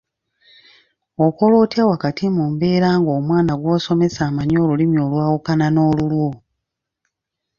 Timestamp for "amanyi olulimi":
4.29-4.97